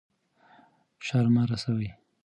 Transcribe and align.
شر 1.05 1.25
مه 1.33 1.43
رسوئ. 1.49 1.89